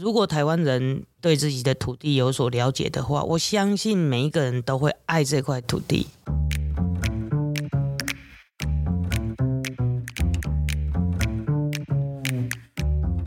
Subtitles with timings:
[0.00, 6.08] 如果台湾人对自己的土地有所了解的话，我相信每一个人都会爱这块土地。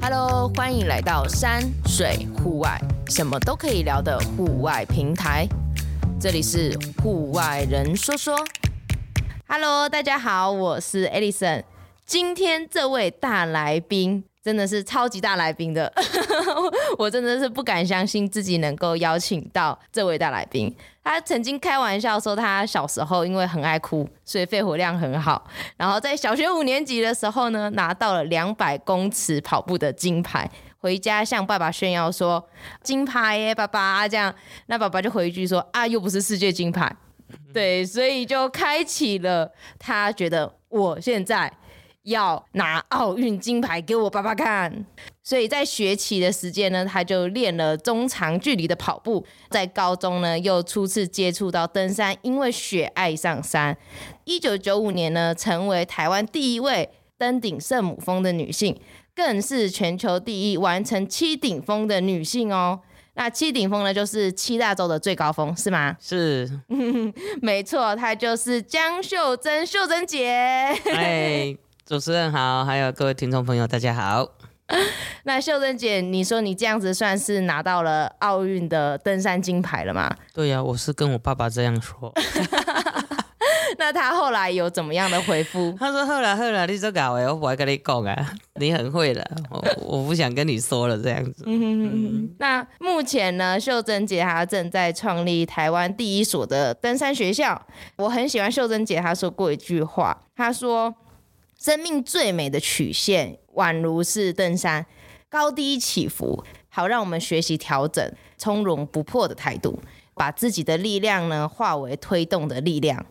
[0.01, 5.47] Hello，欢迎来到山水户外，什么都可以聊的户外平台。
[6.19, 8.35] 这里是户外人说说。
[9.47, 11.63] Hello，大家好，我是 Alison。
[12.05, 14.25] 今天这位大来宾。
[14.47, 15.91] 真的是超级大来宾的，
[16.97, 20.73] 我真的是不敢相信自己能够邀请到这位大来宾。
[21.03, 25.45] 他曾经开玩笑说，他小时候因为很爱哭，所以肺活量很好。
[25.75, 32.41] 然后在小学五年级的时候呢，拿到了两百公尺跑步的金牌，回家向爸爸炫耀说
[32.81, 34.33] ：“金牌耶，爸爸！”这样，
[34.67, 36.89] 那爸爸就回一句说：“啊，又不是世界金牌。”
[37.53, 41.51] 对，所以就开启了他觉得我现在。
[42.07, 44.85] 要拿奥运金牌给我爸爸看，
[45.21, 49.25] 所以在学期的时间呢，他就练了中长距离的跑步。
[49.49, 53.77] 在高中呢，又初次接触到登山，因为雪爱上山。
[54.23, 58.79] 一九九五年呢，成为台湾第一位登顶圣母峰的女性，
[59.13, 62.79] 更是全球第一完成七顶峰的女性哦。
[63.15, 65.97] 那七顶峰呢，就是七大洲的最高峰，是吗？
[65.99, 66.49] 是，
[67.41, 70.29] 没错，她就是江秀珍，秀珍姐。
[70.95, 74.27] 哎主持人好，还有各位听众朋友，大家好。
[75.23, 80.13] 那秀珍姐，你说你这样子算是拿到了奥运的登山金牌了吗？
[80.33, 82.13] 对呀、啊，我是跟我爸爸这样说。
[83.79, 85.73] 那他后来有怎么样的回复？
[85.79, 91.45] 他说：“后来后来，你这搞哎，我不会跟你讲啊，你很会的，我我不想跟你说了这样子。
[91.45, 97.65] 嗯”那目前呢，秀珍姐她正在创立台湾第一所的登山学校。
[97.95, 100.93] 我很喜欢秀珍姐她说过一句话，她说。
[101.57, 104.85] 生命最美的曲线，宛如是登山，
[105.27, 109.81] 高低起伏，好让我们学习调整，从容不迫的态度，
[110.13, 113.05] 把自己的力量呢化为推动的力量。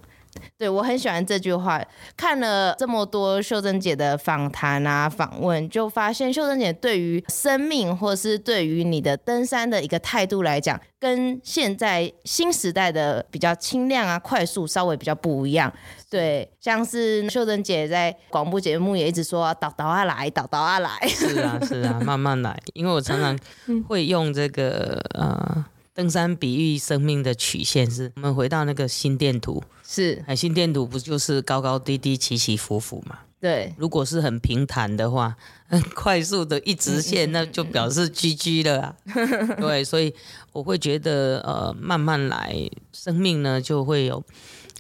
[0.59, 1.83] 对，我很喜欢这句话。
[2.17, 15.73] 看了这么多秀珍姐的访谈啊、访问，就发现秀珍姐对于生命，或是对于你的登山的一个态度来讲，跟现在新时代的比较轻量啊、快速稍微比较不一样。
[16.09, 20.91] 对，像是秀珍姐在广播节目也一直说“倒倒啊来，倒倒啊来”。
[21.09, 22.57] 是啊，是啊， 慢慢来。
[22.75, 23.39] 因为我常常
[23.87, 25.65] 会用这个呃。
[25.97, 33.21] 登山比喻生命的曲线是，我们回到那个心电图，是，海，心电图不就是高高低低、起起伏伏嘛？
[33.39, 35.37] 对，如果是很平坦的话，
[35.69, 38.97] 很 快速的一直线，那就表示 GG 了啊。
[39.61, 40.13] 对，所以
[40.53, 42.55] 我会觉得，呃，慢慢来，
[42.93, 44.25] 生命呢就会有，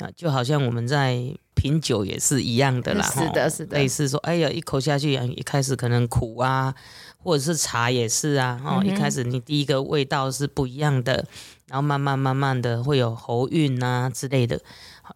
[0.01, 1.23] 啊，就好像我们在
[1.55, 3.07] 品酒也是一样的啦。
[3.07, 6.75] 是的，是的，类似说，哎呀，一口下去，一开始可能苦啊。
[7.19, 11.27] 或者是茶也是啊，哦，一开始你第一个味道是不一样的，嗯、
[11.71, 14.61] 然后慢慢慢慢的会有喉韵啊之类的，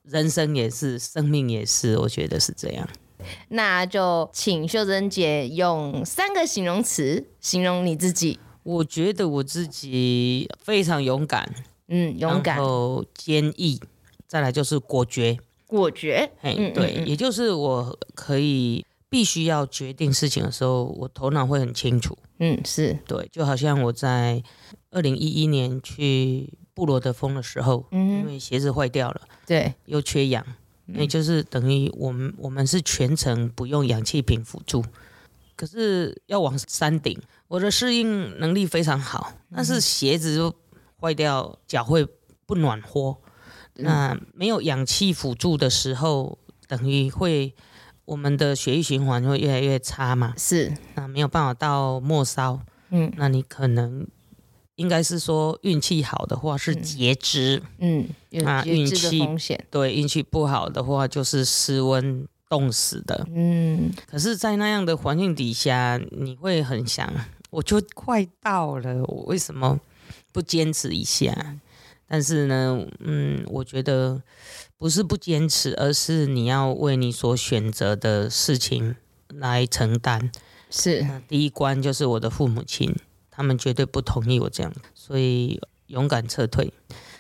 [0.03, 2.89] 人生也是，生命也是，我觉得是这样。
[3.49, 8.39] 那就请秀珍姐用三个形容词形容你自己。
[8.63, 11.55] 我觉得我自己非常勇敢，
[11.89, 13.81] 嗯，勇敢，然后坚毅，
[14.27, 18.85] 再来就是果决，果决，哎，嗯、对，嗯嗯，也就是我可以。
[19.11, 22.17] 必须要决定事情的时候，我头脑会很清楚。
[22.39, 24.41] 嗯，是对，就好像我在
[24.93, 30.45] 二零一一年去布罗德峰的时候，嗯，因为鞋子坏掉了，对，又缺氧，
[30.87, 34.85] 那、嗯、就是等于我们我们是全程不用氧气瓶辅助，
[35.57, 40.55] 可是要往山顶，我的适应能力非常好，但是鞋子就
[41.01, 42.07] 坏掉，脚会
[42.47, 43.17] 不暖和。
[43.77, 47.55] 嗯、那没有氧气辅助的时候，等于会。
[48.07, 50.35] 我们的血液循环会越来越差嘛？
[50.37, 54.05] 是，那没有办法到末梢，嗯，那你可能
[54.81, 59.23] 应该是说运气好的话是截肢，嗯，那运气
[59.71, 63.93] 对运气不好的话就是失温冻死的，嗯。
[64.07, 67.13] 可是，在那样的环境底下，你会很想，
[67.51, 69.79] 我就快到了，我为什么
[70.33, 71.57] 不坚持一下？
[72.09, 74.23] 但是呢，嗯，我觉得。
[74.81, 78.97] 不是不坚持，而是你要为你所选择的事情
[79.29, 80.33] 来承担。
[80.71, 82.97] 是，第一关就是我的父母亲，
[83.41, 86.71] 他们绝对不同意我这样，所以勇敢撤退，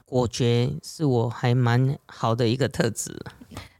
[0.04, 3.18] 果决是我还蛮好的一个特质。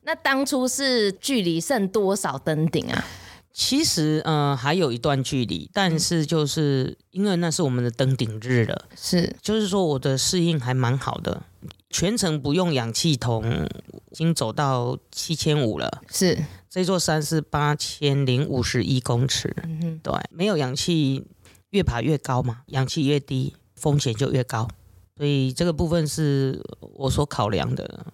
[0.04, 3.04] 那当初是距离剩多少登顶啊？
[3.52, 11.42] 其实，嗯、呃，还有一段距离，但是就是因为那是我们的登顶日了，是，就是说我的适应还蛮好的。
[11.90, 13.68] 全程不用氧气筒，
[14.12, 16.00] 已经走到七千五了。
[16.10, 19.54] 是，这座山是八千零五十一公尺。
[19.64, 21.26] 嗯哼，对，没有氧气，
[21.70, 24.68] 越爬越高嘛，氧气越低，风险就越高。
[25.16, 28.06] 所以这个部分是我所考量的。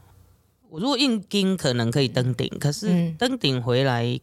[0.68, 4.18] 我如果硬盯，可能可以登顶，可是登顶回来。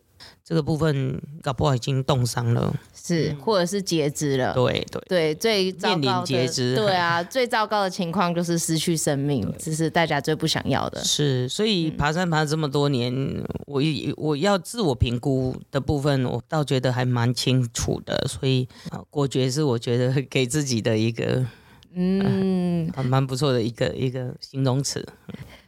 [0.45, 4.53] 这个部分搞不好已经冻伤了，是，或者是截肢了。
[4.53, 11.01] 对对对，最糟糕的截肢，对啊，最糟糕的情况就是失去生命，这是大家最不想要的。
[11.01, 13.81] 是，所以爬山爬这么多年，我
[14.17, 18.27] 我要自我评估的部分，我倒觉得还蛮清楚的。
[18.27, 18.67] 所以
[19.09, 21.45] 果决是我觉得给自己的一个
[21.95, 25.07] 嗯，还蛮不错的一个一个形容词。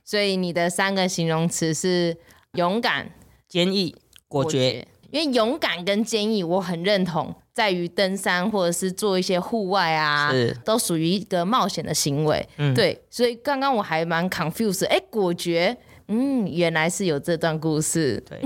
[0.04, 2.18] 所以你的三个形容词是
[2.56, 3.10] 勇敢、
[3.48, 3.96] 坚毅。
[4.28, 10.32] 果决，因为勇敢跟坚毅，我很认同，在于登山或者是做一些户外啊，
[10.66, 12.48] 都属于一个冒险的行为。
[12.58, 15.78] 嗯，对，所以刚刚我还蛮 confused，哎，果决，
[16.08, 18.22] 嗯，原来是有这段故事。
[18.28, 18.42] 对，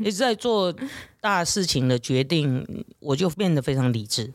[0.00, 0.72] 一直在做
[1.20, 4.32] 大事情的决定，我就变得非常理智。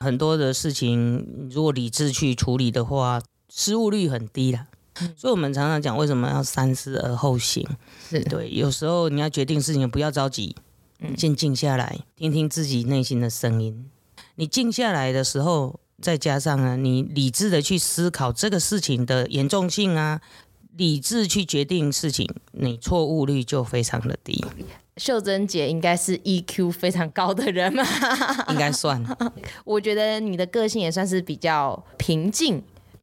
[0.00, 4.66] 很多的事情，如果理智去处理的话，失误率很低了。
[5.16, 7.66] 所以，我们常常讲，为什么要三思而后行？
[8.08, 10.54] 是对，有时候你要决定事情，不要着急，
[11.16, 13.88] 先静下来，听听自己内心的声音。
[14.36, 20.20] 你静下来的时候，再加上呢，你理智的去思考这个事情的严重性啊，
[20.76, 24.44] 理智去决定事情，你错误率就非常的低。
[24.98, 27.82] 秀珍姐应该是 EQ 非常高的人嘛？
[28.50, 29.02] 应该算。
[29.64, 32.62] 我觉得你的个性也算是比较平静。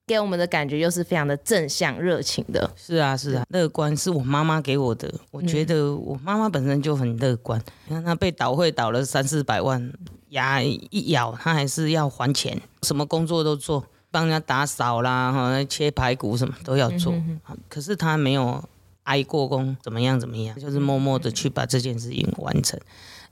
[0.09, 2.67] 给我们的感觉又是非常的正向、热情的。
[2.75, 5.13] 是啊，是啊，乐观是我妈妈给我的。
[5.29, 7.61] 我觉得我妈妈本身就很乐观。
[7.87, 9.93] 你、嗯、看她被倒会倒了三四百万，
[10.29, 17.13] 牙一咬，她还是要还钱，什么工作都做，帮人家打扫啦，哈，切排骨什么都要做。
[17.13, 18.63] 嗯、哼哼可是她没有
[19.03, 22.79] 挨过工，怎么样怎么样，就是默默的去把这件事情完成。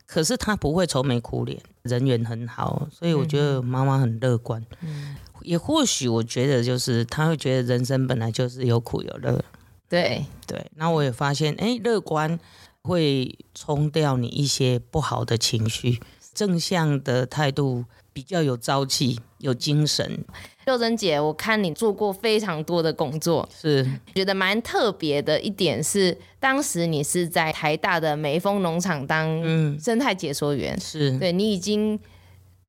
[0.07, 4.65] 可是他不会愁眉苦脸，人缘很好，所以我觉得妈妈很乐观。
[4.81, 9.42] 嗯也或许我觉得就是他会觉得人生本来就是有苦有乐，
[9.88, 10.65] 对对。
[10.75, 12.38] 那我也发现，哎，乐观
[12.81, 16.01] 会冲掉你一些不好的情绪，
[16.33, 20.25] 正向的态度比较有朝气、有精神。
[20.68, 29.25] 秀珍姐，我看你做过非常多的工作，是觉得蛮特别的一点是，当时你是在台大的梅峰农场当
[29.80, 31.98] 生态解说员，嗯、是对你已经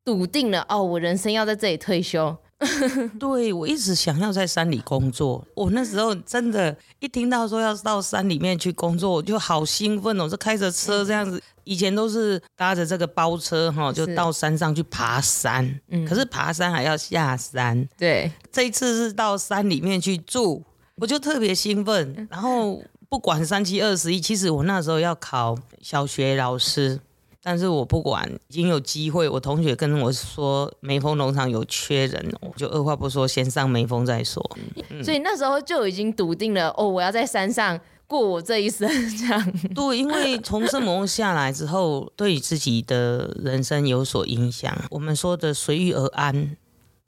[0.05, 2.37] 笃定了哦，我人生要在这里退休。
[3.21, 5.45] 对，我一直想要在山里工作。
[5.55, 10.25] 我那时候真的，一听到说要到山里面去工作，我就好兴奋哦！
[10.25, 15.81] 我就开着车这样子，以前都是搭着这个包车哈，就到山上去爬山。
[15.89, 17.89] 嗯，可是爬山还要下山。
[17.97, 20.65] 对，这一次是到山里面去住，
[20.97, 22.27] 我就特别兴奋。
[22.29, 27.01] 然后不管三七二十一，其实我那时候要考小学老师。
[27.43, 29.29] 但是我不管，已经有机会。
[29.29, 34.45] 我同学跟我说梅峰农场有缺人，我就二话不说，先上梅峰再说。
[34.91, 39.53] 嗯、所以那时候就已经笃定了，哦，我要在山上过我这一生，这样。
[39.73, 44.77] 对，因为从圣母下来之后，对自己的人生有所影响。
[44.91, 46.57] 我们说的随遇而安，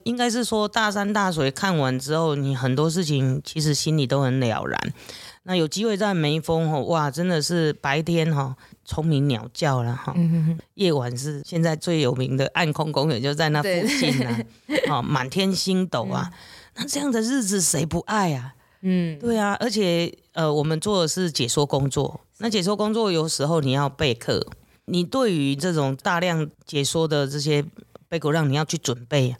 [0.05, 4.79] 应该是说大山大水看完之后，你很多事情其实心里都很了然。
[5.43, 8.55] 那有机会在梅丰哦，哇，真的是白天哈
[8.85, 10.15] 虫鸣鸟叫了哈，
[10.73, 13.69] 夜晚是现在最有名的暗空公园就在那附
[13.99, 14.39] 近啊，
[14.89, 16.31] 哦，满天星斗啊，
[16.75, 18.55] 那这样的日子谁不爱啊？
[18.81, 24.45] 嗯，对啊，而且呃，我们做的是解说工作，那解说工作有时候你要备课，
[24.85, 27.63] 你对于这种大量解说的这些
[28.09, 29.35] 备课让你要去准备。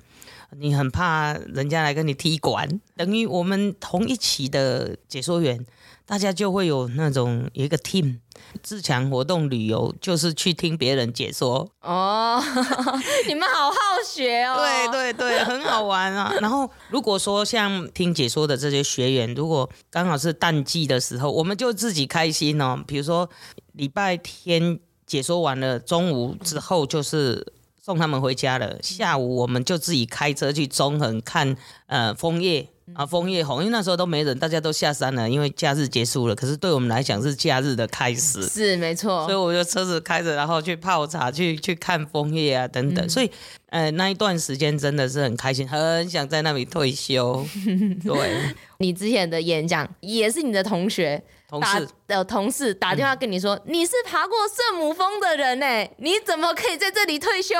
[0.57, 5.65] 你很怕人家来跟你踢馆，等于我们同一期的解说员，
[6.05, 8.17] 大家就会有那种有一个 team
[8.61, 11.69] 自强活动旅游，就是去听别人解说。
[11.81, 12.43] 哦，
[13.27, 14.57] 你们好好学哦。
[14.91, 16.33] 对对对，很好玩啊。
[16.41, 22.77] 然后如果说像听解说的这些学员，如果刚好是淡季的时候，我们就自己开心哦。
[22.85, 23.29] 比如说
[23.71, 27.53] 礼拜天解说完了，中午之后就是。
[27.83, 28.77] 送他们回家了。
[28.83, 31.55] 下午我们就自己开车去中横看
[31.87, 36.35] 呃枫叶啊，枫叶红，因为那时候都没人，大家都下山了，因为假日结束了。
[36.35, 39.25] 可是对我们来讲是假日的开始，是没错。
[39.25, 43.05] 所以我就车子开着，然后去泡茶，去去看枫叶啊等等。
[43.05, 43.31] 嗯、所以
[43.69, 47.45] 呃那一段时间真的是很开心，很想在那里退休。
[48.03, 51.23] 对，你之前的演讲也是你的同学。
[51.51, 55.65] 同事的同事打电话跟你说，嗯、你是爬过圣母峰的人呢，
[55.97, 57.53] 你怎么可以在这里退休？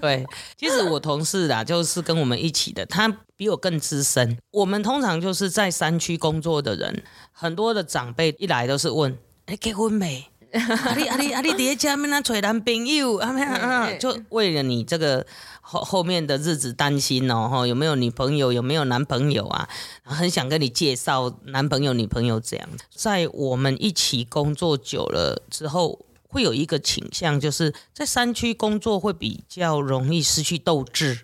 [0.00, 0.24] 对，
[0.56, 4.38] 其实我同事啊，就是跟我们一起的，他比我更资深。
[4.52, 10.24] 我们通常就是在山区工作的人，很多的长辈一来都是问，哎，结婚没？
[10.52, 15.26] 啊你啊你啊你在家面那找男朋友啊没啊，就为了你这个
[15.60, 19.68] 后后面的日子担心哦，哈，有没有女朋友，有没有男朋友啊？
[20.02, 22.68] 很想跟你介绍男朋友、女朋友这样。
[22.94, 31.20] 在我们一起工作久了之后，会有一个倾向，就是在山区工作会比较容易失去斗志。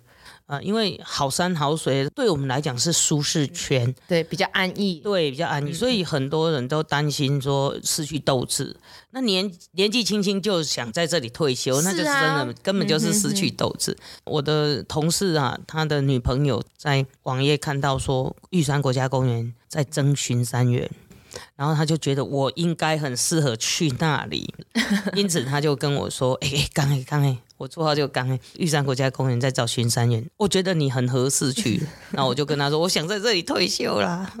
[0.49, 8.75] 啊，因为好山好水对我们来讲是舒适圈，对，比较安逸，对，比较安逸，所以很多人都担心说失去斗志。
[9.11, 13.91] 那年年纪轻轻就想在这里退休，啊、那就是真的根本就是失去斗志。
[13.91, 20.89] 嗯、哼哼我的同事啊，他的女朋友在网页看到说玉山国家公园在征巡山员，
[21.59, 24.53] 然后他就觉得我应该很适合去那里，
[25.13, 34.31] 因此他就跟我说：“哎、欸，刚哎，刚哎。”我绰号就刚哎玉山国家公园在找巡山员，我觉得你很合适去，然后我就跟他说，我想在这里退休啦。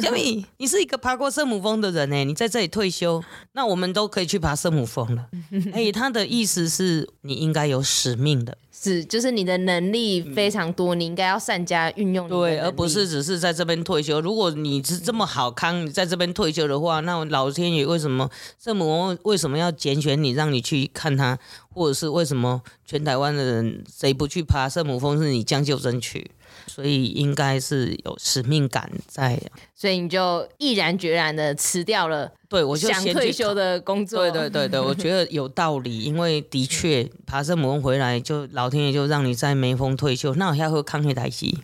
[0.00, 3.20] 小米，你是一个爬过圣母峰的人呢，你在这里退休，
[3.54, 5.26] 那我们都可以去爬圣母峰了。
[5.72, 8.56] 哎，他的意思是你应该有使命的。
[8.72, 12.28] 是，就是你的能力非常多，嗯、你应该要善加运用。
[12.28, 14.20] 对，而不是只是在这边退休。
[14.20, 18.30] 如果你是这么好康，你在这边退休有的话，那老天爷为什么
[18.62, 21.38] 圣母为什么要拣选你，让你去看他？
[21.72, 25.18] 或者是为什么全台湾的人谁不去爬圣母峰？
[25.18, 26.30] 是你将就争取？
[26.70, 29.36] 所以应该是有使命感在，
[29.74, 32.30] 所以你就毅然决然的辞掉了。
[32.48, 34.22] 对，我就想退休的工作。
[34.22, 41.58] 对对对对，我觉得有道理，因为的确爬圣母峰回来，就老天爷就让你在梅峰退休，那我还会抗黑台西。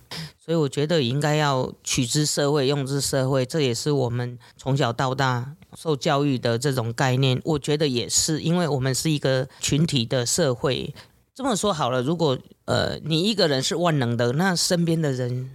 [0.44, 7.40] 所以我觉得应该要取之社会，用之社会，这也是我们从小到大受教育的这种概念。
[7.44, 10.92] 我觉得也是，因为我们是一个群体的社会。
[11.36, 15.50] 这么说好了，如果呃你一个人是万能的，那身边的人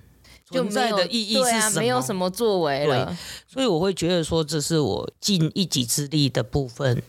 [0.45, 1.49] 存在的意义是什么？
[1.49, 3.07] 对啊，没有什么作为了。
[3.07, 3.17] 对，
[3.51, 7.01] 所以我会觉得说，这是我尽一己之力的部分。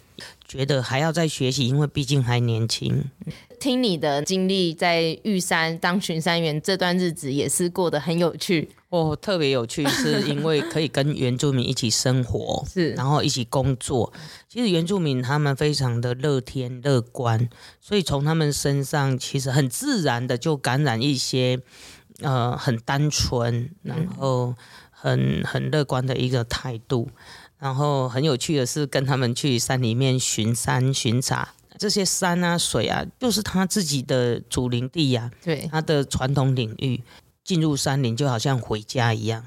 [0.47, 3.05] 觉得还要再学习，因为毕竟还年轻。
[3.59, 14.13] 听你的经历，在玉山当巡山员这段日子也是过得很有趣哦，特别有趣，是因为可以跟原住民一起生活， 是，然后一起工作。
[14.49, 17.49] 其实原住民他们非常的乐天乐观，
[17.81, 21.61] 所以从他们身上其实很自然的就感染一些
[22.21, 24.57] 呃很单纯，然后
[24.91, 27.09] 很很乐观的一个态度。
[27.63, 37.05] 然后很有趣的是，跟他们去山里面巡山巡查，这些山啊水啊，就是他自己的祖林地呀、啊，对，他的传统领域。
[37.45, 39.45] 进入山林就好像回家一样，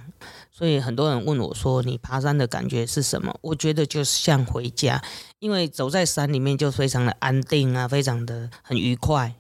[0.51, 5.01] 所以很多人问我说：“你爬山的感觉是什么？”我觉得就是像回家，
[5.39, 9.34] 因为走在山里面就非常的安定啊，非常的很愉快。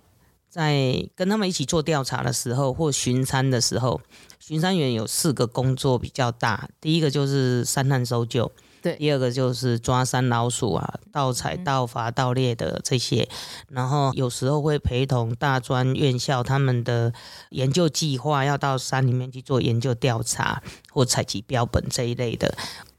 [0.49, 3.99] 在跟他们一起做调查的时候或巡山的时候，
[4.39, 8.49] 巡山员有四个工作比较大，第一个就是山难搜救。
[8.85, 13.27] 对，第二个就是抓山老鼠啊，盗采、盗伐、盗猎的这些，
[13.67, 17.11] 然后有时候会陪同大专院校他们的
[17.49, 20.61] 研究计划，要到山里面去做研究调查
[20.91, 22.55] 或采集标本这一类的。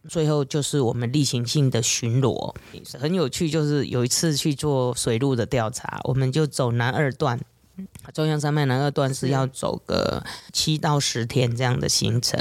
[0.08, 2.52] 最后就是我们例行性的巡逻，
[2.98, 3.48] 很有趣。
[3.48, 7.40] 就是有一次去做水路的调查，我们就走南二段，
[8.12, 12.40] 中央山脉南二段是要走个七到十天这样的行程。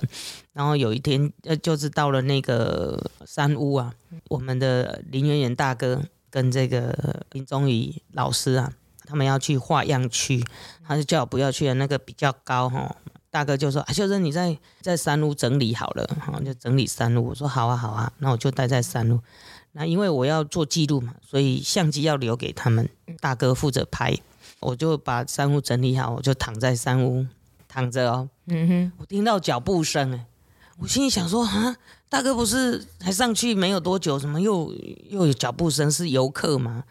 [0.56, 3.94] 然后有一天，呃，就是到了那个山屋啊，
[4.30, 8.72] 我们的林远远大哥跟这个林宗宇老师啊，
[9.06, 10.42] 他们要去画样区，
[10.88, 12.96] 他就叫我不要去了，那个比较高哈。
[13.30, 17.28] 大哥就说啊，就是你在在山屋整理好了，哈，就整理山屋。
[17.28, 19.20] 我说好啊，好啊，那我就待在山屋。
[19.74, 22.88] 那因为我要做记录嘛，所以相机要留给他们，
[23.20, 24.18] 大哥负责拍。
[24.62, 27.28] 我就把山屋整理好，我就躺在山屋
[27.68, 28.30] 躺着哦。
[28.48, 30.26] 嗯哼，我听到脚步声哎。
[30.80, 31.76] 我心里想说啊，
[32.10, 34.74] 大哥不是才上去没有多久，怎么又
[35.10, 35.90] 又有脚步声？
[35.92, 36.84] 是游客吗？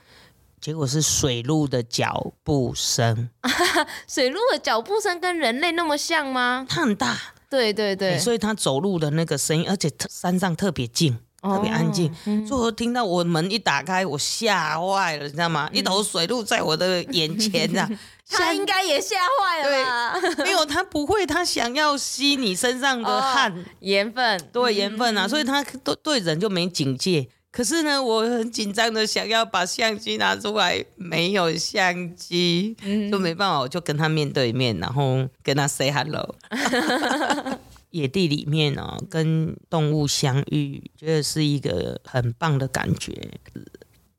[0.61, 3.29] 结果是水路的脚步声。
[4.09, 6.67] 水路的脚步声跟人类那么像吗？
[6.69, 7.19] 它很大，
[7.50, 11.19] 对对对，所以它走路的那个声音，而且山上特别静。
[11.43, 15.69] 特别安静，最后、哦嗯、听到我门一打开，我吓坏了，你知道吗？
[15.71, 17.87] 嗯、一头水鹿在我的眼前啊！
[18.28, 27.28] 他应该也吓坏了没有，他不会，他想要吸你身上的汗、哦、盐分，对盐分啊，嗯、所以他都对人就没警戒。
[27.52, 36.35] 可是呢，我很紧张的想要把相机拿出来，没有相机，嗯、就没办法，我就跟他面对面，然后跟他 say hello。
[37.90, 43.12] 野地里面哦，跟动物相遇，觉得是一个很棒的感觉。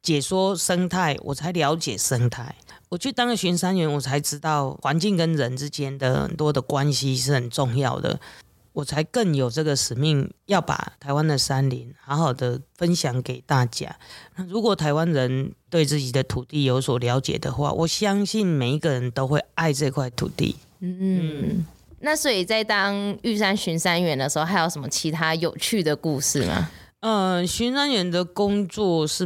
[0.01, 2.55] 解说生态，我才了解生态。
[2.95, 8.17] 我去当了巡山员，我才知道环境跟人之间的很多的关系是很重要的。
[8.71, 13.93] 我才更有这个使命，要把台湾的山林好好的分享给大家。
[14.37, 20.55] 那如果台湾人对自己的土地有所了解的话，我相信每一个人都会爱这块土地。
[20.79, 21.65] 嗯嗯。
[21.99, 26.69] 那所以在当玉山巡山员的时候，还有什么其他有趣的故事吗？
[27.07, 29.25] 嗯，巡山员的工作是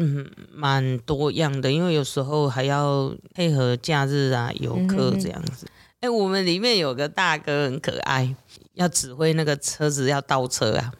[0.51, 5.65] 蛮多样的，因为有时候还要配合假日啊、游客这样子。
[6.01, 8.35] 哎、嗯欸，我们里面有个大哥很可爱。
[8.73, 10.99] 要指挥那个车子要倒车啊，嗯，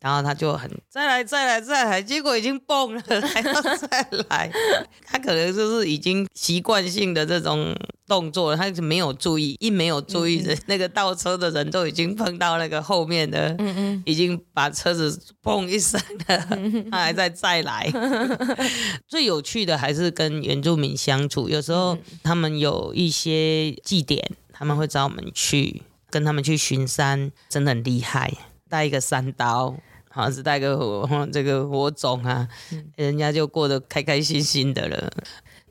[0.00, 4.50] 然后他就很再来再来再来，结果已经蹦了，还要再来。
[5.04, 7.74] 他可能就是已经习惯性的这种
[8.06, 16.48] 动作，他就没有注意，一没有注意的，嗯、那个倒车的人都已经碰到那个后面的，嗯嗯，已经把车子砰一声了，
[16.90, 17.90] 他还在再来。
[19.08, 25.82] 最有趣的还是跟原住民相处，有时候他们有一些祭典，他们会找我们去。
[26.10, 28.32] 跟他们去巡山，真的很厉害，
[28.68, 29.74] 带一个三刀，
[30.10, 32.48] 好像是带个火这个火种啊，
[32.96, 35.10] 人家就过得开开心心的了。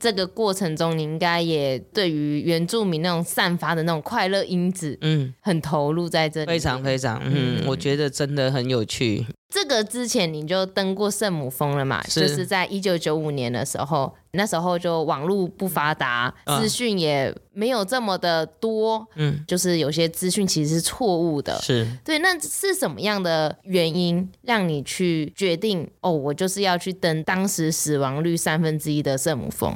[0.00, 6.46] 这个过程中，你应该也对于原住民那种散发的那种快乐因子，嗯，很投入在这里。
[6.46, 9.26] 非常非常，嗯，嗯，我觉得真的很有趣。
[9.50, 12.02] 这个之前你就登过圣母峰了嘛？
[12.06, 21.58] 是就是在一九九五年的时候，那时候就网络不发达，嗯、资讯也没有这么的多，嗯，就是有些资讯其实是错误的。
[21.62, 26.12] 是对，那是什么样的原因让你去决定哦？
[26.12, 29.74] 我就是要去登当时死亡率三分之一的圣母峰。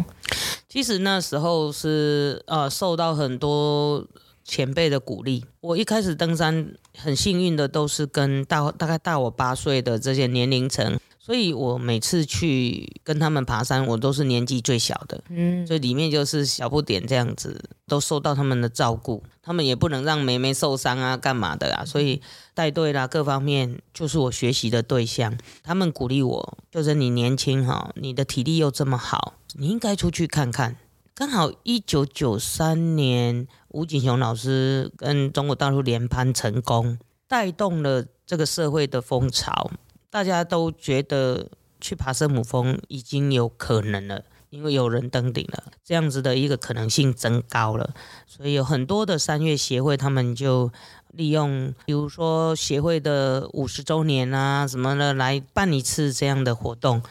[0.68, 4.06] 其实那时候是呃受到很多。
[4.44, 22.20] 前辈的鼓励，我一开始登山很幸运的都是跟大大概大我八岁的这些年龄层，所以我每次去跟他们爬山，我都是年纪最小的，嗯，所以里面就是小不点这样子，都受到他们的照顾，他们也不能让梅梅受伤啊，干嘛的啊，所以
[22.54, 30.76] 带队啦各方面就是我学习的对象，他们鼓励我，就是你年轻哈，你的体力又这么好，你应该出去看看。
[31.14, 39.70] 刚好一九九三年，吴锦雄老师跟中国大陆联攀成功，带动了这个社会的风潮，
[40.10, 41.48] 大家都觉得
[41.80, 47.94] 去爬圣母峰已经有可能了，因为有人登顶了，这样子的一个可能性增高了，
[48.26, 50.70] 所以有很多的山岳协会，他们就
[51.12, 57.02] 利用，比如说协会的五十周年啊什么的，来办一次这样的活动。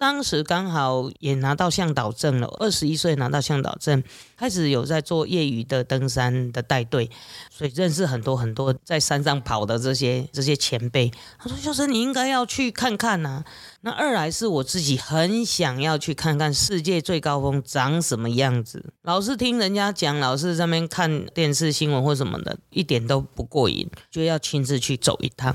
[0.00, 4.02] 当时刚好也拿到向导证了，二十一岁拿到向导证，
[4.34, 7.10] 开始有在做业余的登山的带队，
[7.50, 11.12] 所以认识很多很多在山上跑的这些这些前辈。
[11.38, 13.44] 他说：“秋生，你应该要去看看呐、啊。”
[13.84, 18.94] 那二来是我自己很想要去看看世界最高峰长什么样子。
[19.02, 25.54] 老是听人家讲，老是在那边看电视新闻或什么的，一点都不过瘾，就要亲自去走一趟，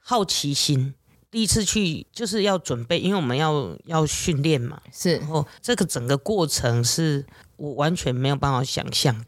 [0.00, 0.94] 好奇心。
[1.34, 5.16] 第一次去就是要准备，因为我们要要训练嘛，是。
[5.16, 9.24] 然后这个整个过程是我完全没有办法想象。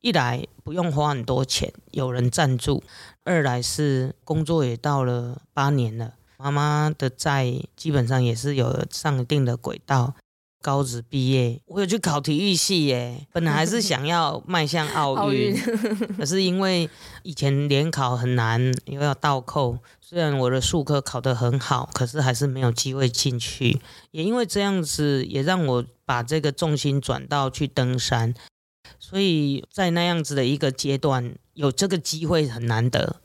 [0.00, 2.82] 一来不用花很多钱，有人赞助；
[3.22, 10.14] 二来是工作也到了八年了，妈妈的债基本上也是有上一定的轨道。
[10.60, 16.88] 高职毕业，我有去考体育系耶，本来还是想要迈向奥运， 奥运可是因为
[17.22, 19.76] 以前联考很难，又要倒扣，
[20.14, 23.80] 虽然我的术科考得很好，可是还是没有机会进去。
[24.12, 28.32] 也因为这样子，也让我把这个重心转到去登山，
[29.00, 33.16] 所以在那样子的一个阶段，有这个机会很难得。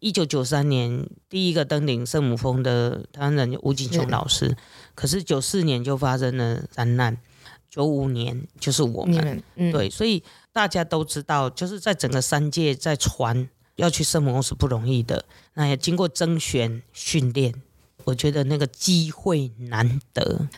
[0.00, 4.56] 一九九三年第一个登顶圣母峰的台湾人吴景雄老师，嗯、
[4.94, 7.14] 可是九四年就发生了灾难，
[7.68, 17.54] 九五年就是我们，嗯、对，所以大家都知道，就是在整个山界在传要去圣母宫是不容易的，那也经过甄选训练，
[18.04, 20.48] 我觉得那个机会难得。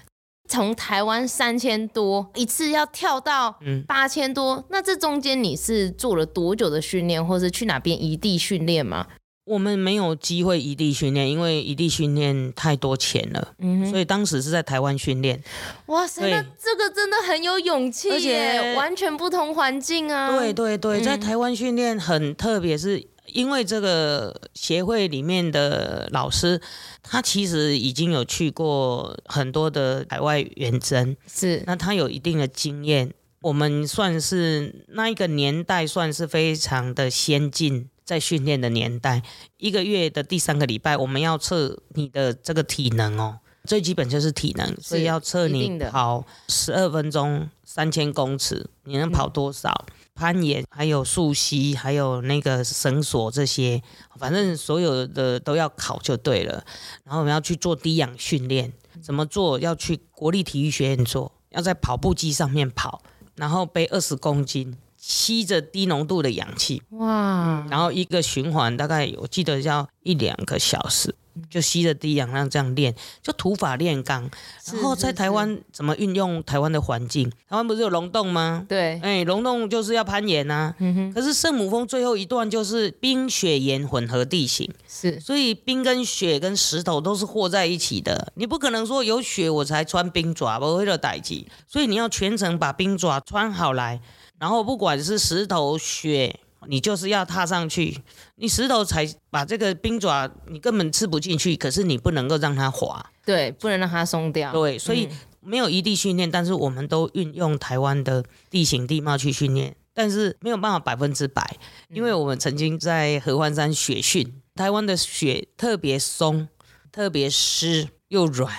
[0.49, 9.07] 从台湾三千多一次要跳到八千多，嗯、那这中间你是做了多久的训练，或是去哪边异地训练吗？
[9.45, 15.43] 我们没有机会异地训练，因为异地训练太多钱了，嗯、所以当时是在台湾训练。
[15.87, 20.31] 哇塞，对那这个真的很有勇气耶，而且完全不同环境啊！
[20.39, 26.59] 对对对，在台湾训练很特别，是因为这个协会里面的老师，
[27.03, 33.13] 他其实已经有去过很多的海外远征，是那他有一定的经验。
[33.43, 37.91] 我们算是那一个年代，算是非常的先进。
[38.05, 39.23] 在训练的年代，
[39.57, 49.71] 一个月的第三个礼拜，我们要测你的这个体能哦，最基本就是体能，所以要测你跑十二分钟三千公尺，你能跑多少？
[49.89, 53.83] 嗯、攀岩，还有溯溪，还有那个绳索这些，
[54.19, 56.65] 反正所有的都要考就对了。
[57.05, 59.59] 然后我们要去做低氧训练，怎么做？
[59.59, 63.03] 要去国立体育学院做，要在跑步机上面跑，
[63.35, 67.67] 然后背二十公斤，吸着低浓度的氧气，哇！
[67.69, 71.15] 然后一个循环大概我记得要一两个小时。
[71.51, 74.31] 就吸着低氧量这样练，就土法炼钢。
[74.73, 77.29] 然后在台湾怎么运用台湾的环境？
[77.49, 78.65] 台湾不是有龙洞吗？
[78.69, 80.73] 对，哎、欸，龙洞就是要攀岩啊。
[80.79, 81.13] 嗯哼。
[81.13, 88.33] 可是圣母峰最后一段就是冰雪岩混合地形，是，所以冰跟雪跟石头都是和在一起的。
[88.37, 91.45] 你不可能说有雪我才穿冰爪，不会的代志。
[91.67, 94.01] 所以你要全程把冰爪穿好来，
[94.45, 96.39] 然后不管是石头雪。
[96.67, 98.01] 你就是要踏上去，
[98.37, 105.07] 你石头才把这个冰爪，你根本吃不进去，可是你不能够让它滑，对，不能让它松掉，对，所以
[105.41, 111.59] 没有一地训练，但是我们都运用台湾的地形地貌去训练，但是没有办法百分之百，
[111.91, 116.49] 因为我们曾经在合欢山雪训，台湾的雪特别松，
[116.91, 118.51] 特别湿又软，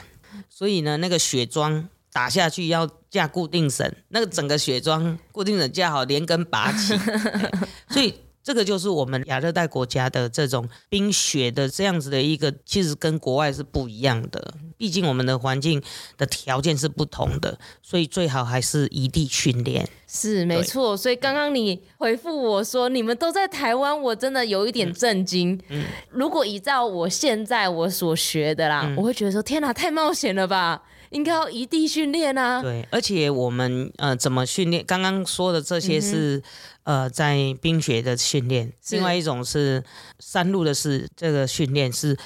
[0.48, 1.90] 所以呢，那个雪桩。
[2.16, 6.98] 打下去要架固定绳，那个整个雪桩固定绳架好，连根拔起。
[7.92, 14.54] 所以这个就是我们亚热带国家的这种冰雪的这样子的一个，其实跟国外是不一样的。
[14.78, 15.82] 毕竟我们的环境
[16.18, 19.86] 的条件是不同的，所以最好还是异地训练。
[20.08, 20.96] 是没错。
[20.96, 25.60] 所以刚刚你回复我说你们都在台湾，我真的有一点震惊。
[25.68, 25.84] 嗯。
[26.12, 30.82] 如果依照我现在我所学的啦，嗯、我会觉得说天哪，太冒险了吧。
[31.16, 32.62] 应该要异地训练啊！
[32.62, 34.84] 对，而且我们呃怎么训练？
[34.86, 36.38] 刚刚说的这些是、
[36.84, 39.82] 嗯、呃在冰雪的训练，另外一种是
[40.20, 42.18] 山路的是这个训练是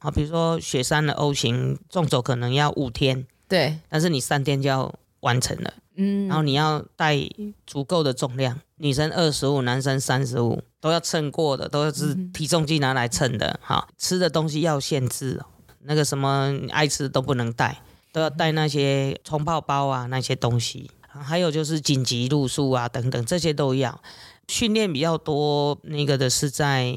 [0.00, 7.16] 啊，比如说雪山的 O 型纵走可能要五天，对，但是你三天就要完成了，嗯，然后你要带
[7.64, 15.40] 足够的重量，女生二十五，男生三十五，都要称过的，都是体重计拿来称的，哈，吃的东西要限制，
[15.84, 17.80] 那个什么爱吃的都不能带。
[18.12, 24.00] 都要带那些冲泡包啊，那些东西，还有就是紧急露宿啊等等，这些都要。
[24.48, 26.94] 训练比较多，那个的是在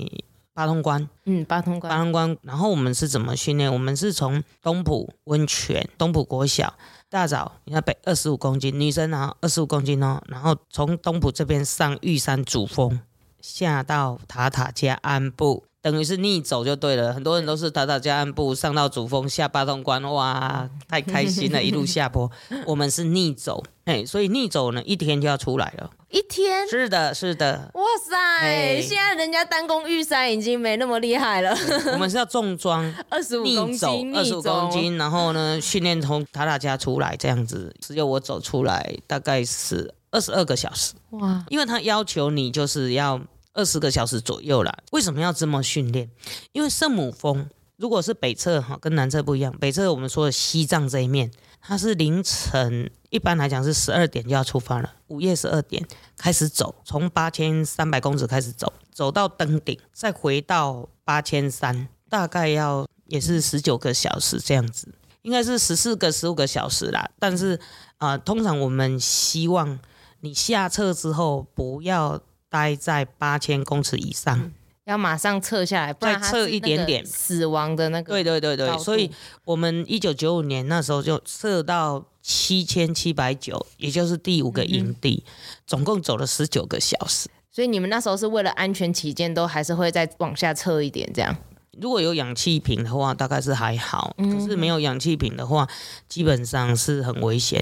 [0.54, 2.38] 八通关，嗯，八通关，八通关。
[2.41, 3.71] 然后我们是怎么训练？
[3.71, 6.73] 我们是从东埔温泉、东埔国小，
[7.10, 12.99] 大早你要背二十五公斤，女生然后二十五公斤哦，然后从东埔这边上玉山主峰，
[13.39, 15.63] 下到塔塔加鞍部。
[15.86, 22.28] 等于是逆走就对了，很多人都是塔塔加鞍部上到主峰下八通关，哇，太开心了，一路下坡。
[22.65, 25.91] 我们是逆走，哎，所以逆走呢，一天就要出来了。
[26.10, 26.67] 一天？
[26.67, 27.69] 是的，是的。
[27.76, 31.56] 哇塞，现在人家单攻玉山已经没那么厉害了。
[31.93, 40.95] 我们是要重装， 二十五公斤，二十五公斤，然后呢，训练从塔塔加出来这样子，只有我走出来大概是二十二个小时。
[41.12, 43.21] 哇，因为他要求你就是要。
[43.56, 44.72] 二十个小时左右啦。
[44.91, 46.08] 为什么要这么训练？
[46.52, 49.52] 因为圣母峰如果是北侧哈，跟南侧不一样。
[49.58, 67.10] 北侧我们说的西藏这一面，它是凌晨，一般来讲是十二点就要出发了，午夜十二点开始走，从八千三百公尺开始走，走到登顶，再回到八千三，大概要也是十九个小时这样子，应该是十四个十五个小时啦。
[67.20, 67.60] 但是
[67.98, 69.80] 啊、通常我们希望
[70.20, 72.22] 你下撤之后不要。
[72.56, 74.54] 待在八千公尺以上，嗯，
[74.86, 78.13] 要马上撤下来，再撤一点点，死亡的那个。
[78.13, 79.12] 对对对对，所以
[79.44, 85.32] 我们一九九五年那时候就撤到七千七百九，也就是第五个营地，嗯，
[85.68, 87.28] 总共走了十九个小时。
[87.52, 91.36] 所以你们那时候是为了安全起见，都还是会再往下撤一点这样。
[91.82, 95.68] 如果有氧气瓶的话，大概是还好，嗯，可是没有氧气瓶的话，
[96.08, 97.62] 基本上是很危险。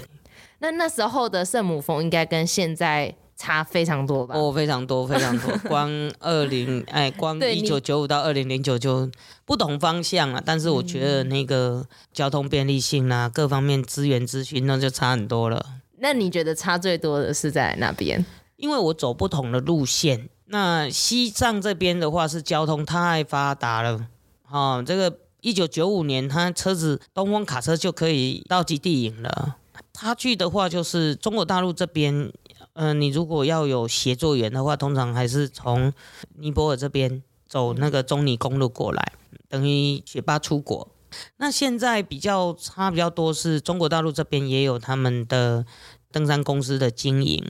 [0.59, 3.15] 那那时候的圣母峰应该跟现在。
[3.35, 4.35] 差非常多吧？
[4.35, 5.51] 哦，非常多，非常多。
[5.67, 9.09] 光 二零哎，光一九九五到二零零九就
[9.43, 10.41] 不同方向了。
[10.45, 15.65] 但是我觉得那个交通便利性啊，各方面资源资讯那就差很多了。
[15.97, 18.23] 那你觉得差最多的是在哪边？
[18.55, 20.29] 因为我走不同的路线。
[20.45, 24.07] 那西藏这边的话是交通太发达了。
[24.49, 29.55] 哦，这个一九九五年，他车子东风卡车就可以到基地营了。
[29.91, 32.31] 他去的话就是中国大陆这边。
[32.73, 35.93] 嗯、呃，你如果要有协作员的话，通常还是从
[36.37, 39.13] 尼泊尔这边走那个中尼公路过来，
[39.47, 40.89] 等于学霸出国。
[41.37, 45.63] 那现在比较差比较多是中国大陆这边也有他们的
[46.11, 47.45] 登山公司的经营，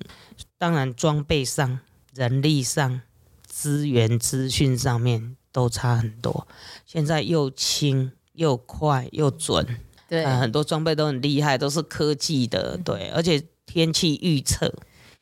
[0.58, 1.80] 当然装备上、
[2.14, 3.00] 人力上、
[3.46, 6.46] 资源资讯上面都差很多。
[6.86, 9.66] 现在又轻又快又准，
[10.10, 14.74] 对、呃，很多装备都很厉害，都是科技的，对，而且天气预测。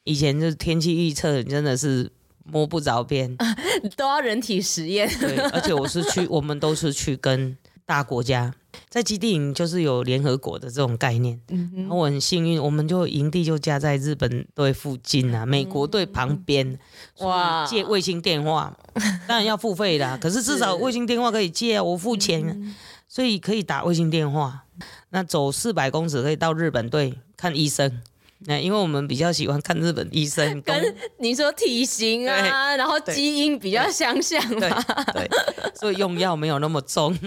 [0.04, 2.12] 以前就是天气预测真的是
[2.44, 3.36] 摸不着边，
[3.96, 5.10] 都要人体实验。
[5.20, 8.54] 对，而且我是去， 我们都是去跟大国家。
[8.90, 11.82] 在基地营就是有联合国的这种概念，嗯、哼。
[11.82, 16.80] 然后我很幸运，我们就营地就加在日本队附近啊，美国队旁边，
[17.20, 18.76] 哇，借卫星电话，
[19.28, 22.74] 当然要付费啦，可是至少卫星电话可以借啊，我付钱，嗯、
[23.10, 24.64] 所以可以打卫星电话，
[25.10, 28.02] 那走四百公尺可以到日本队看医生。
[28.46, 34.84] 那因为我们比较喜欢看日本医生， 跟你说体型啊， 然后基因比较相像嘛，
[35.76, 37.16] 所以用药没有那么重。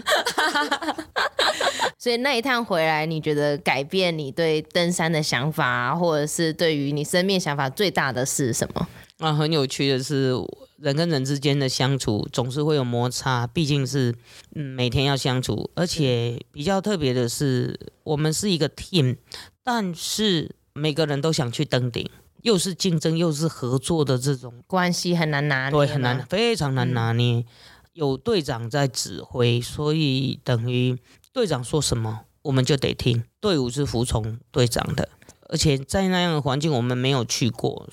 [1.96, 8.86] 所以那一趟回来，你觉得改变你对登山的想法，或者是对于你生命想法最大的是什么？
[9.18, 10.32] 啊，很有趣的是，
[10.78, 14.12] 人跟人之间的相处总是会有摩擦，毕竟是
[14.54, 19.16] 嗯每天要相处，而且比较特别的是，我们是一个 team，
[19.62, 20.56] 但是。
[20.74, 22.10] 每个人都想去登顶，
[22.42, 27.36] 又是竞争又是合作的这种关系很难拿捏，对，很难，非常难拿捏。
[27.36, 27.44] 嗯、
[27.92, 30.98] 有队长在指挥，所以等于
[31.32, 35.08] 队长说什么我们就得听，队伍是服从队长的。
[35.48, 37.88] 而且在那样的环境，我们没有去过，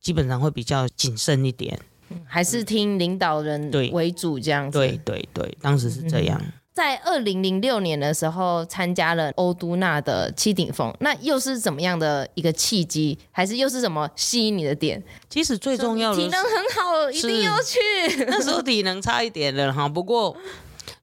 [0.00, 1.78] 基本上会比较谨慎一点，
[2.24, 4.78] 还是听领导人为主这样子。
[4.78, 6.40] 对对对，当时是这样。
[6.42, 13.16] 嗯在二零零六年的时候，参加了欧都纳的七顶峰，那又是怎么样的一个契机？
[13.30, 15.00] 还是又是什么吸引你的点？
[15.30, 17.78] 其实最重要的是体能很好，一定要去。
[18.26, 20.36] 那时候体能差一点了哈，不过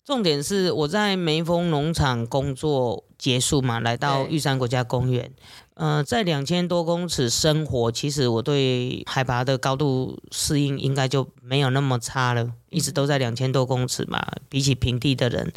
[0.03, 5.31] 重点是我在梅峰农场工作结束嘛，来到玉山国家公园。
[5.81, 14.23] 呃，在两千多公尺生活，其实我对海拔的高度适应应该就没有那么差了，一直都在两千多公尺嘛。
[14.47, 15.51] 比起平地的人，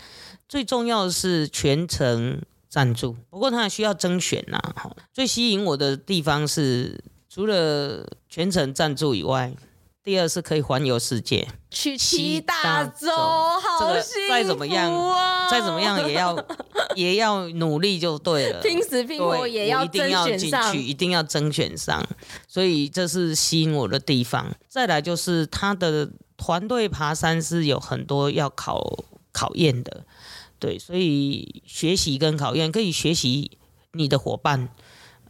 [0.49, 4.59] 最重要的是全程赞助，不过他还需要甄选呐。
[5.13, 9.53] 最吸引我的地方是，除了全程赞助以外。
[10.05, 13.91] 第二是可以环游世界，去七大洲，好！
[14.29, 14.93] 再怎么样，
[15.51, 16.47] 再怎么样也要
[16.95, 22.07] 也要努力就对了，拼死拼活也要一定要进去，一定要争选上。
[22.47, 24.55] 所以这是吸引我的地方。
[24.69, 30.05] 再来就是他的团队爬山是有很多要考考验的，
[30.59, 33.57] 对，所以学习跟考验可以学习
[33.93, 34.69] 你的伙伴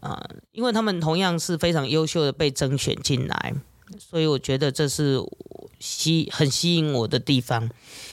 [0.00, 3.54] 啊，呃，因为他们同样是非常优秀的被甄选进来。
[3.98, 5.18] 所以我觉得这是
[5.78, 7.68] 吸很吸引我的地方，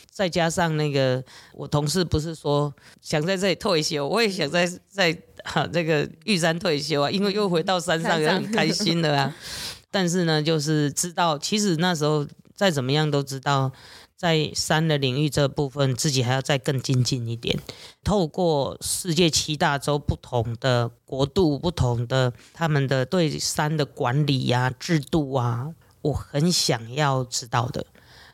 [0.10, 9.36] 再加上那个我同事不是说想在这里退休，我也想在在哈这个玉山退休啊，因为又回到山上也很开心的啊。
[9.90, 13.72] 但是呢，就是知道其实那时候再怎么样都知道。
[14.22, 17.58] 在山的领域这部分，自己还要再更精进一点。
[18.04, 27.84] 透过世界七大洲不同的国度、不同的他们的对山的管理呀、制度啊，我很想要知道的。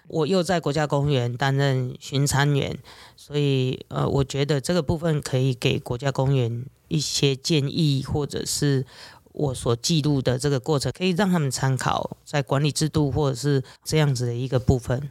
[0.09, 2.77] 我又在国家公园担任巡参员，
[3.15, 8.85] 所以呃，我觉得这个部分可以给国家公园一些建议，或者是
[9.31, 15.09] 我所记录的这个过程，可以让他们参考在管理制度或者是这样子的一个部分。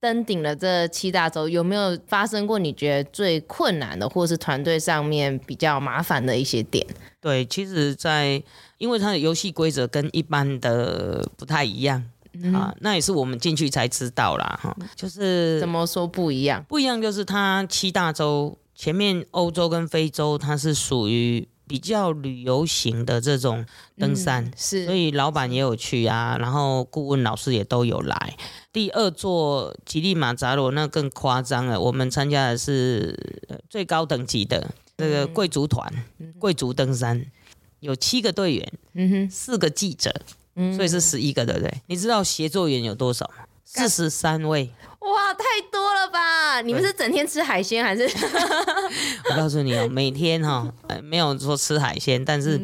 [0.00, 6.86] 登顶了这七大洲，有没有发生过你觉得最困难的，或是团队上面比较麻烦的一些点？
[7.20, 8.44] 对，其实在，在
[8.78, 14.58] 因为它的游戏规则跟一般的不太一样、嗯、啊，那也是我们进去才知道啦。
[14.62, 16.64] 哈，就是怎么说不一样？
[16.68, 21.48] 不一样就是它七大洲前面欧洲跟非洲，它是属于。
[21.68, 23.64] 比较旅游型的这种
[23.98, 28.36] 登山，嗯、是，所以老板也有去啊，然后顾问老师也都有来。
[28.72, 33.14] 第二座吉力马扎罗那更夸张了，我们参加的是
[33.68, 37.26] 最高等级的这个贵族团，嗯、贵族登山，
[37.80, 40.14] 有七个队员，嗯哼，四个记者，
[40.54, 41.82] 嗯、所以是十一个，对不对？
[41.86, 43.44] 你知道协作员有多少吗？
[43.70, 44.70] 四十三位。
[45.00, 46.62] 哇，太多了吧！
[46.62, 48.04] 你们是整天吃海鲜还是？
[49.30, 52.58] 我告诉你哦，每天哈、哦，没有说吃海鲜，但是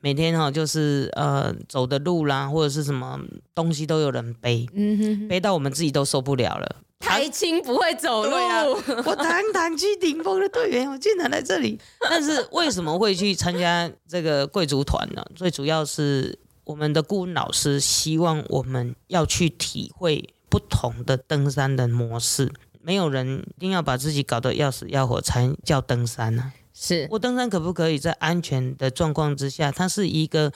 [0.00, 3.18] 每天哈、哦，就是呃走的路啦，或者是什么
[3.54, 6.76] 东西都有人背，嗯哼，背到我们自己都受不了了。
[7.00, 8.64] 台青不会走路，啊、
[9.06, 11.80] 我堂堂去顶峰的队员，我竟然来这里。
[12.00, 15.24] 但是为什么会去参加这个贵族团呢？
[15.34, 20.28] 最主要是我们的顾问老师希望我们要去体会。
[20.50, 26.54] 不同的登山的模式，没有人一定要把自己搞得要死要活才叫登山呢、啊。
[26.74, 29.70] 是我登山可不可以在安全的状况之下？
[29.70, 30.50] 它是一个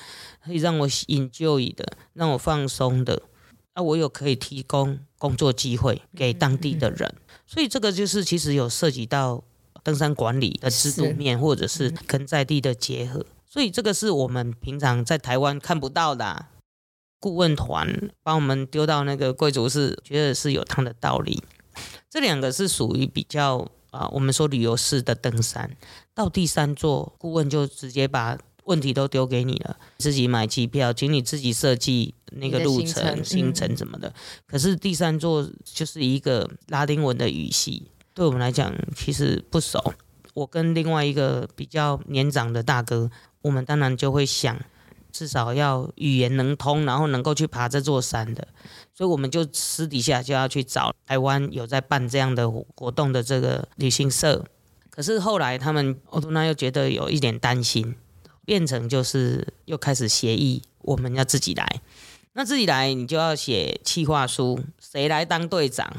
[0.45, 3.23] 可以让我 enjoy 的，让我放松的。
[3.75, 9.43] 啊，我有可以提供工作机会给当地的人，嗯嗯、所以这个就是其实有涉及到
[9.83, 13.27] 登山管理的制度面，或者是跟在地的结合。
[13.45, 16.49] 所以这个是我们平常在台湾看不到的、啊。
[17.25, 21.43] 顾问团把我们丢到那个贵族室，觉得是有他的道理。
[22.11, 25.75] 这两个是属于比较啊，我们说旅游式的登山。
[26.13, 34.13] 到第三座，顾问就直接把问题都丢给你了，自己买机票，请你自己设计那个路、程，行程什么的。
[34.47, 39.95] 可是第三座就是一个拉丁文的语系，对我们来讲其实不熟。
[40.35, 43.11] 我跟另外一个比较年长的大哥，
[43.41, 44.61] 我们当然就会想，
[45.15, 48.47] 至少要语言能通，然后能够去爬这座山的。
[48.93, 54.45] 所以我们就私底下就要去找台湾有在办这样的活动的这个旅行社。
[54.91, 57.95] 可是后来他们欧都纳又觉得有一点担心。
[58.47, 61.81] 变成就是又开始协议，我们要自己来。
[62.35, 65.91] 那自己来，你就要写企划书，谁来当队长？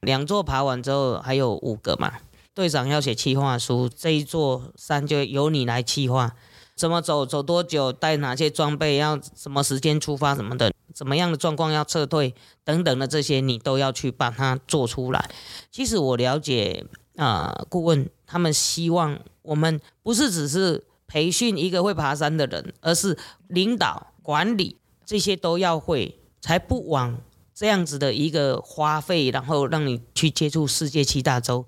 [0.00, 2.10] 两座爬完之后还有五个嘛，
[2.54, 6.34] 队长要写企划书，这一座山就由你来企划，
[6.80, 15.30] 怎么走，走多久，带哪些装备，要什么时间出发什么的，怎么样的状况要撤退等等的这些，你都要去把它做出来。
[15.70, 20.86] 其实我了解啊，呃，顾问他们希望我们不是只是。
[21.12, 27.18] 培训一个会爬山的人，而是领导管理这些都要会，才不枉
[27.52, 31.66] 这样子的一个花费，然后让你去接触世界七大洲。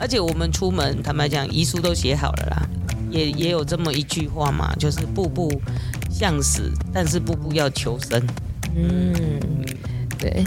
[0.00, 2.68] 而且我们出门，坦白讲，遗书都写好了啦，
[3.10, 5.60] 也也有这么一句话嘛，就是步步
[6.10, 8.26] 向死，但是步步要求生。
[8.74, 9.38] 嗯，
[10.18, 10.42] 对。